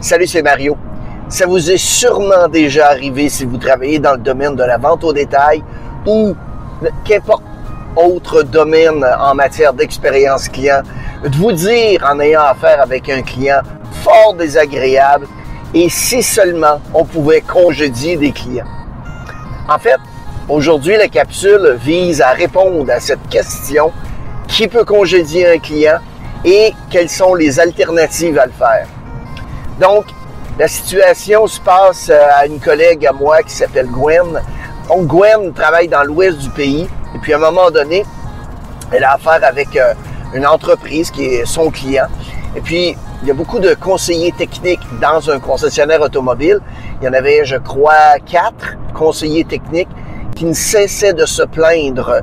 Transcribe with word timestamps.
Salut, 0.00 0.28
c'est 0.28 0.42
Mario. 0.42 0.76
Ça 1.28 1.44
vous 1.46 1.72
est 1.72 1.76
sûrement 1.76 2.46
déjà 2.46 2.86
arrivé 2.86 3.28
si 3.28 3.44
vous 3.44 3.56
travaillez 3.56 3.98
dans 3.98 4.12
le 4.12 4.18
domaine 4.18 4.54
de 4.54 4.62
la 4.62 4.78
vente 4.78 5.02
au 5.02 5.12
détail 5.12 5.64
ou 6.06 6.36
qu'importe 7.04 7.42
autre 7.96 8.44
domaine 8.44 9.04
en 9.20 9.34
matière 9.34 9.72
d'expérience 9.72 10.48
client, 10.48 10.82
de 11.24 11.36
vous 11.36 11.50
dire 11.50 12.08
en 12.08 12.20
ayant 12.20 12.42
affaire 12.42 12.80
avec 12.80 13.08
un 13.08 13.22
client 13.22 13.60
fort 14.04 14.34
désagréable 14.34 15.26
et 15.74 15.88
si 15.88 16.22
seulement 16.22 16.80
on 16.94 17.04
pouvait 17.04 17.40
congédier 17.40 18.16
des 18.16 18.30
clients. 18.30 18.68
En 19.68 19.80
fait, 19.80 19.98
aujourd'hui, 20.48 20.96
la 20.96 21.08
capsule 21.08 21.76
vise 21.82 22.22
à 22.22 22.30
répondre 22.30 22.88
à 22.92 23.00
cette 23.00 23.28
question 23.28 23.90
qui 24.46 24.68
peut 24.68 24.84
congédier 24.84 25.48
un 25.48 25.58
client 25.58 25.98
et 26.44 26.72
quelles 26.88 27.10
sont 27.10 27.34
les 27.34 27.58
alternatives 27.58 28.38
à 28.38 28.46
le 28.46 28.52
faire? 28.52 28.86
Donc, 29.80 30.06
la 30.58 30.66
situation 30.66 31.46
se 31.46 31.60
passe 31.60 32.10
euh, 32.10 32.20
à 32.34 32.46
une 32.46 32.58
collègue 32.58 33.06
à 33.06 33.12
moi 33.12 33.42
qui 33.42 33.54
s'appelle 33.54 33.86
Gwen. 33.86 34.40
Donc, 34.88 35.06
Gwen 35.06 35.52
travaille 35.52 35.88
dans 35.88 36.02
l'ouest 36.02 36.38
du 36.38 36.50
pays. 36.50 36.88
Et 37.14 37.18
puis, 37.18 37.32
à 37.32 37.36
un 37.36 37.40
moment 37.40 37.70
donné, 37.70 38.04
elle 38.90 39.04
a 39.04 39.12
affaire 39.12 39.40
avec 39.44 39.76
euh, 39.76 39.94
une 40.34 40.46
entreprise 40.46 41.10
qui 41.10 41.24
est 41.24 41.46
son 41.46 41.70
client. 41.70 42.06
Et 42.56 42.60
puis, 42.60 42.96
il 43.22 43.28
y 43.28 43.30
a 43.30 43.34
beaucoup 43.34 43.60
de 43.60 43.74
conseillers 43.74 44.32
techniques 44.32 44.80
dans 45.00 45.30
un 45.30 45.38
concessionnaire 45.38 46.00
automobile. 46.00 46.60
Il 47.00 47.06
y 47.06 47.08
en 47.08 47.12
avait, 47.12 47.44
je 47.44 47.56
crois, 47.56 48.18
quatre 48.26 48.76
conseillers 48.94 49.44
techniques 49.44 49.88
qui 50.34 50.44
ne 50.44 50.54
cessaient 50.54 51.12
de 51.12 51.26
se 51.26 51.42
plaindre 51.42 52.22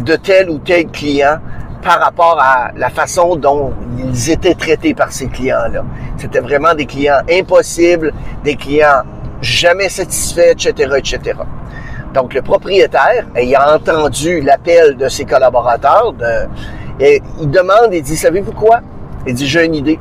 de 0.00 0.16
tel 0.16 0.50
ou 0.50 0.58
tel 0.58 0.88
client 0.88 1.38
par 1.82 2.00
rapport 2.00 2.38
à 2.40 2.70
la 2.76 2.90
façon 2.90 3.36
dont 3.36 3.72
ils 3.98 4.30
étaient 4.30 4.54
traités 4.54 4.94
par 4.94 5.12
ces 5.12 5.28
clients-là. 5.28 5.84
C'était 6.22 6.38
vraiment 6.38 6.72
des 6.72 6.86
clients 6.86 7.20
impossibles, 7.28 8.12
des 8.44 8.54
clients 8.54 9.02
jamais 9.40 9.88
satisfaits, 9.88 10.52
etc., 10.52 10.92
etc. 10.96 11.34
Donc, 12.14 12.32
le 12.32 12.42
propriétaire, 12.42 13.26
ayant 13.34 13.74
entendu 13.74 14.40
l'appel 14.40 14.96
de 14.96 15.08
ses 15.08 15.24
collaborateurs, 15.24 16.12
de, 16.12 16.46
il 17.40 17.50
demande, 17.50 17.88
il 17.92 18.02
dit, 18.04 18.16
savez-vous 18.16 18.52
quoi? 18.52 18.82
Il 19.26 19.34
dit, 19.34 19.48
j'ai 19.48 19.64
une 19.64 19.74
idée. 19.74 19.98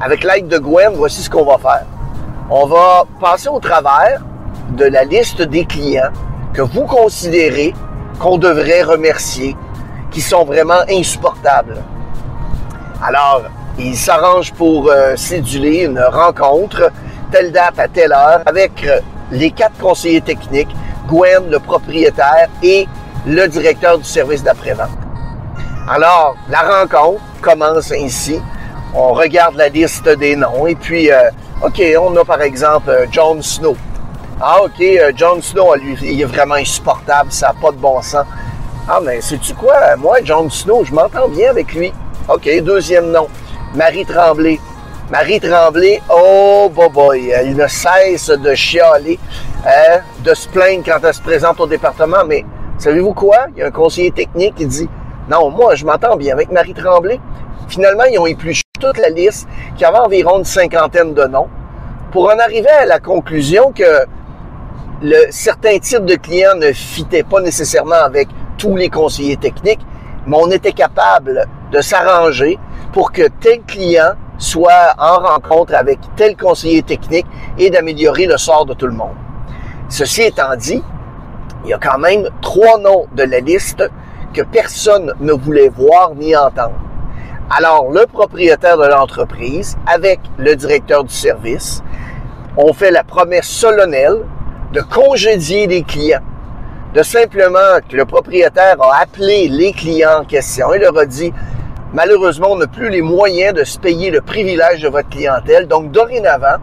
Avec 0.00 0.22
l'aide 0.22 0.46
de 0.46 0.58
Gwen, 0.58 0.92
voici 0.94 1.22
ce 1.22 1.28
qu'on 1.28 1.44
va 1.44 1.58
faire. 1.58 1.86
On 2.48 2.66
va 2.66 3.02
passer 3.20 3.48
au 3.48 3.58
travers 3.58 4.22
de 4.76 4.84
la 4.84 5.02
liste 5.02 5.42
des 5.42 5.64
clients 5.64 6.12
que 6.54 6.62
vous 6.62 6.84
considérez 6.84 7.74
qu'on 8.20 8.38
devrait 8.38 8.82
remercier 8.82 9.56
qui 10.12 10.20
sont 10.20 10.44
vraiment 10.44 10.82
insupportables. 10.88 11.82
Alors, 13.02 13.42
il 13.78 13.96
s'arrange 13.96 14.52
pour 14.52 14.90
euh, 14.90 15.14
céduler 15.16 15.84
une 15.84 16.00
rencontre, 16.00 16.90
telle 17.30 17.52
date 17.52 17.78
à 17.78 17.88
telle 17.88 18.12
heure, 18.12 18.40
avec 18.44 18.84
euh, 18.84 19.00
les 19.30 19.50
quatre 19.50 19.78
conseillers 19.78 20.20
techniques, 20.20 20.74
Gwen, 21.06 21.48
le 21.48 21.58
propriétaire 21.60 22.48
et 22.62 22.88
le 23.26 23.46
directeur 23.46 23.98
du 23.98 24.04
service 24.04 24.42
d'après-vente. 24.42 24.88
Alors, 25.88 26.34
la 26.50 26.80
rencontre 26.80 27.22
commence 27.40 27.92
ainsi. 27.92 28.40
On 28.94 29.12
regarde 29.12 29.54
la 29.54 29.68
liste 29.68 30.08
des 30.08 30.34
noms 30.34 30.66
et 30.66 30.74
puis, 30.74 31.10
euh, 31.10 31.30
OK, 31.64 31.80
on 32.00 32.16
a 32.16 32.24
par 32.24 32.42
exemple 32.42 33.06
John 33.10 33.42
Snow. 33.42 33.76
Ah, 34.40 34.62
OK, 34.62 34.84
John 35.16 35.40
Snow, 35.40 35.74
lui, 35.76 35.96
il 36.02 36.20
est 36.20 36.24
vraiment 36.24 36.54
insupportable, 36.54 37.30
ça 37.32 37.48
n'a 37.48 37.54
pas 37.54 37.72
de 37.72 37.76
bon 37.76 38.00
sens. 38.02 38.24
Ah, 38.88 39.00
mais 39.02 39.20
sais-tu 39.20 39.54
quoi? 39.54 39.96
Moi, 39.96 40.18
John 40.24 40.50
Snow, 40.50 40.84
je 40.84 40.92
m'entends 40.92 41.28
bien 41.28 41.50
avec 41.50 41.74
lui. 41.74 41.92
OK, 42.28 42.48
deuxième 42.62 43.10
nom. 43.10 43.26
Marie 43.74 44.06
Tremblay. 44.06 44.58
Marie 45.10 45.40
Tremblay, 45.40 46.00
oh 46.10 46.70
boy, 46.74 46.88
boy, 46.88 47.28
elle 47.30 47.56
ne 47.56 47.66
cesse 47.66 48.28
de 48.28 48.54
chialer, 48.54 49.18
hein, 49.64 50.00
de 50.20 50.34
se 50.34 50.48
plaindre 50.48 50.84
quand 50.84 50.98
elle 51.02 51.14
se 51.14 51.22
présente 51.22 51.60
au 51.60 51.66
département. 51.66 52.24
Mais 52.26 52.44
savez-vous 52.78 53.14
quoi? 53.14 53.46
Il 53.54 53.60
y 53.60 53.62
a 53.62 53.66
un 53.66 53.70
conseiller 53.70 54.10
technique 54.10 54.54
qui 54.54 54.66
dit, 54.66 54.88
non, 55.30 55.50
moi, 55.50 55.74
je 55.74 55.84
m'entends 55.84 56.16
bien 56.16 56.34
avec 56.34 56.50
Marie 56.50 56.74
Tremblay. 56.74 57.20
Finalement, 57.68 58.04
ils 58.04 58.18
ont 58.18 58.26
épluché 58.26 58.62
toute 58.80 58.98
la 58.98 59.10
liste, 59.10 59.46
qui 59.76 59.84
avait 59.84 59.98
environ 59.98 60.38
une 60.38 60.44
cinquantaine 60.44 61.12
de 61.12 61.24
noms, 61.24 61.48
pour 62.10 62.30
en 62.30 62.38
arriver 62.38 62.70
à 62.70 62.86
la 62.86 62.98
conclusion 62.98 63.72
que 63.72 64.06
le, 65.02 65.26
certains 65.30 65.78
types 65.78 66.06
de 66.06 66.16
clients 66.16 66.56
ne 66.56 66.72
fitaient 66.72 67.22
pas 67.22 67.40
nécessairement 67.40 68.02
avec 68.02 68.28
tous 68.56 68.76
les 68.76 68.88
conseillers 68.88 69.36
techniques, 69.36 69.84
mais 70.26 70.36
on 70.38 70.50
était 70.50 70.72
capable 70.72 71.46
de 71.70 71.80
s'arranger 71.80 72.58
pour 72.98 73.12
que 73.12 73.28
tel 73.28 73.62
client 73.62 74.14
soit 74.38 74.92
en 74.98 75.18
rencontre 75.18 75.72
avec 75.72 76.00
tel 76.16 76.36
conseiller 76.36 76.82
technique 76.82 77.26
et 77.56 77.70
d'améliorer 77.70 78.26
le 78.26 78.36
sort 78.36 78.66
de 78.66 78.74
tout 78.74 78.88
le 78.88 78.92
monde. 78.92 79.14
Ceci 79.88 80.22
étant 80.22 80.56
dit, 80.56 80.82
il 81.62 81.70
y 81.70 81.72
a 81.72 81.78
quand 81.78 81.98
même 81.98 82.28
trois 82.42 82.76
noms 82.76 83.06
de 83.12 83.22
la 83.22 83.38
liste 83.38 83.88
que 84.34 84.42
personne 84.42 85.14
ne 85.20 85.32
voulait 85.32 85.68
voir 85.68 86.16
ni 86.16 86.34
entendre. 86.34 86.74
Alors, 87.56 87.88
le 87.92 88.04
propriétaire 88.06 88.76
de 88.76 88.88
l'entreprise, 88.88 89.78
avec 89.86 90.18
le 90.36 90.56
directeur 90.56 91.04
du 91.04 91.14
service, 91.14 91.84
ont 92.56 92.72
fait 92.72 92.90
la 92.90 93.04
promesse 93.04 93.46
solennelle 93.46 94.24
de 94.72 94.80
congédier 94.80 95.68
les 95.68 95.84
clients 95.84 96.24
de 96.94 97.02
simplement 97.04 97.78
que 97.88 97.94
le 97.94 98.06
propriétaire 98.06 98.82
a 98.82 99.02
appelé 99.02 99.46
les 99.46 99.72
clients 99.72 100.22
en 100.22 100.24
question 100.24 100.72
et 100.72 100.80
leur 100.80 100.98
a 100.98 101.06
dit, 101.06 101.32
malheureusement, 101.92 102.48
on 102.50 102.56
n'a 102.56 102.66
plus 102.66 102.90
les 102.90 103.02
moyens 103.02 103.54
de 103.54 103.64
se 103.64 103.78
payer 103.78 104.10
le 104.10 104.20
privilège 104.20 104.82
de 104.82 104.88
votre 104.88 105.08
clientèle. 105.08 105.66
Donc, 105.66 105.90
dorénavant, 105.90 106.56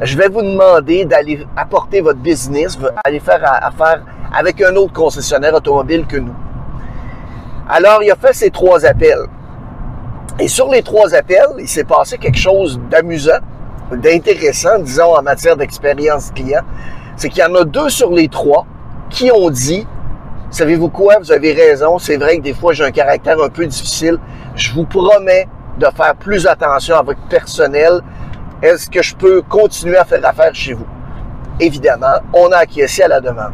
je 0.00 0.16
vais 0.16 0.28
vous 0.28 0.42
demander 0.42 1.04
d'aller 1.04 1.46
apporter 1.56 2.00
votre 2.00 2.18
business, 2.18 2.78
aller 3.04 3.20
faire 3.20 3.42
affaire 3.44 4.02
avec 4.32 4.60
un 4.62 4.74
autre 4.76 4.92
concessionnaire 4.92 5.54
automobile 5.54 6.06
que 6.06 6.16
nous. 6.16 6.34
Alors, 7.68 8.02
il 8.02 8.10
a 8.10 8.16
fait 8.16 8.32
ces 8.32 8.50
trois 8.50 8.84
appels. 8.84 9.26
Et 10.38 10.48
sur 10.48 10.68
les 10.68 10.82
trois 10.82 11.14
appels, 11.14 11.50
il 11.58 11.68
s'est 11.68 11.84
passé 11.84 12.16
quelque 12.16 12.38
chose 12.38 12.80
d'amusant, 12.90 13.38
d'intéressant, 13.92 14.78
disons, 14.78 15.14
en 15.16 15.22
matière 15.22 15.56
d'expérience 15.56 16.30
client. 16.30 16.62
C'est 17.16 17.28
qu'il 17.28 17.42
y 17.42 17.46
en 17.46 17.54
a 17.54 17.64
deux 17.64 17.90
sur 17.90 18.10
les 18.10 18.28
trois 18.28 18.64
qui 19.10 19.30
ont 19.30 19.50
dit, 19.50 19.86
savez-vous 20.50 20.88
quoi, 20.88 21.16
vous 21.18 21.32
avez 21.32 21.52
raison, 21.52 21.98
c'est 21.98 22.16
vrai 22.16 22.38
que 22.38 22.42
des 22.42 22.54
fois 22.54 22.72
j'ai 22.72 22.84
un 22.84 22.90
caractère 22.90 23.40
un 23.42 23.48
peu 23.48 23.66
difficile, 23.66 24.18
je 24.54 24.72
vous 24.72 24.84
promets 24.84 25.48
de 25.78 25.86
faire 25.96 26.14
plus 26.16 26.46
attention 26.46 26.96
à 26.96 27.02
votre 27.02 27.22
personnel. 27.28 28.00
Est-ce 28.62 28.90
que 28.90 29.02
je 29.02 29.14
peux 29.14 29.42
continuer 29.42 29.96
à 29.96 30.04
faire 30.04 30.24
affaire 30.24 30.54
chez 30.54 30.74
vous? 30.74 30.86
Évidemment, 31.58 32.18
on 32.32 32.50
a 32.52 32.58
acquiescé 32.58 33.02
à 33.02 33.08
la 33.08 33.20
demande. 33.20 33.52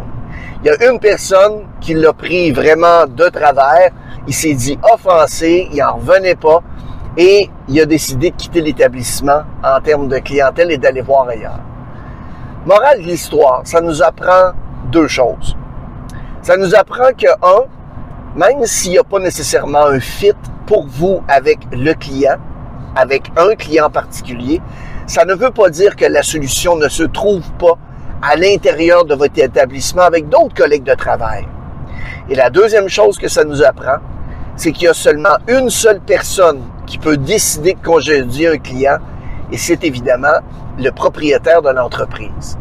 Il 0.63 0.67
y 0.67 0.71
a 0.71 0.91
une 0.91 0.99
personne 0.99 1.67
qui 1.81 1.95
l'a 1.95 2.13
pris 2.13 2.51
vraiment 2.51 3.07
de 3.07 3.29
travers. 3.29 3.91
Il 4.27 4.35
s'est 4.35 4.55
dit 4.55 4.79
offensé, 4.93 5.69
il 5.73 5.79
n'en 5.79 5.97
revenait 5.97 6.35
pas 6.35 6.63
et 7.17 7.49
il 7.69 7.81
a 7.81 7.87
décidé 7.87 8.31
de 8.31 8.37
quitter 8.37 8.61
l'établissement 8.61 9.43
en 9.63 9.81
termes 9.81 10.09
de 10.09 10.19
clientèle 10.19 10.71
et 10.71 10.79
d'aller 10.79 11.03
voir 11.03 11.29
ailleurs. 11.29 11.61
Morale 12.65 12.99
de 12.99 13.07
l'histoire, 13.07 13.61
ça 13.65 13.81
nous 13.81 14.03
apprend 14.03 14.53
deux 14.91 15.09
choses. 15.09 15.57
Ça 16.43 16.57
nous 16.57 16.75
apprend 16.75 17.13
que, 17.17 17.29
un, 17.43 17.65
même 18.35 18.65
s'il 18.67 18.93
n'y 18.93 18.99
a 18.99 19.05
pas 19.05 19.19
nécessairement 19.19 19.87
un 19.87 20.01
fit 20.01 20.33
pour 20.67 20.87
vous 20.87 21.23
avec 21.29 21.59
le 21.73 21.93
client, 21.95 22.37
avec 22.95 23.31
un 23.37 23.55
client 23.55 23.91
particulier, 23.91 24.61
ça 25.07 25.25
ne 25.25 25.35
veut 25.35 25.51
pas 25.51 25.71
dire 25.71 25.97
que 25.97 26.05
la 26.05 26.23
solution 26.23 26.77
ne 26.77 26.89
se 26.89 27.05
trouve 27.05 27.49
pas 27.53 27.79
à 28.23 28.37
l'intérieur 28.37 29.05
de 29.05 29.15
votre 29.15 29.39
établissement 29.39 30.03
avec 30.03 30.29
d'autres 30.29 30.55
collègues 30.55 30.85
de 30.85 30.95
travail. 30.95 31.47
Et 32.29 32.35
la 32.35 32.51
deuxième 32.51 32.89
chose 32.89 33.19
que 33.19 33.29
ça 33.29 33.45
nous 33.45 33.63
apprend, 33.63 33.99
c'est 34.57 34.73
qu'il 34.73 34.85
y 34.85 34.89
a 34.89 34.95
seulement 34.95 35.37
une 35.49 35.71
seule 35.71 36.01
personne 36.01 36.63
qui 36.87 36.99
peut 36.99 37.17
décider 37.17 37.75
de 37.75 37.81
congédier 37.81 38.49
un 38.49 38.59
client, 38.59 38.99
et 39.53 39.59
c'est 39.59 39.85
évidemment 39.85 40.41
le 40.79 40.91
propriétaire 40.91 41.63
de 41.63 41.71
l'entreprise. 41.71 42.59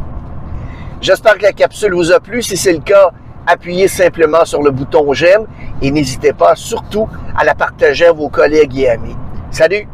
J'espère 1.02 1.38
que 1.38 1.44
la 1.44 1.54
capsule 1.54 1.94
vous 1.94 2.12
a 2.12 2.20
plu. 2.20 2.42
Si 2.42 2.58
c'est 2.58 2.74
le 2.74 2.80
cas, 2.80 3.12
appuyez 3.48 3.88
simplement 3.88 4.46
sur 4.46 4.62
le 4.62 4.72
bouton 4.72 5.14
j'aime 5.14 5.46
et 5.82 5.92
n'hésitez 5.92 6.34
pas 6.34 6.56
surtout 6.56 7.08
à 7.38 7.44
la 7.44 7.56
partager 7.56 8.06
à 8.08 8.12
vos 8.12 8.30
collègues 8.30 8.78
et 8.80 8.90
amis. 8.90 9.16
Salut! 9.52 9.88